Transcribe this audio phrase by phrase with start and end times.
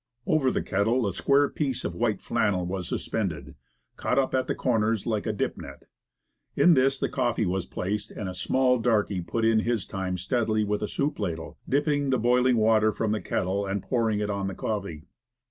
[0.25, 3.53] Over the kettle a square piece of white flannel was suspended,
[3.97, 5.83] caught up at the corners like a dip net.
[6.55, 10.63] In this the coffee was placed, and a small darky put in his time steadily
[10.63, 14.47] with a soup ladle, dipping the boiling water from the kettle and pouring it on
[14.47, 15.03] the coffee.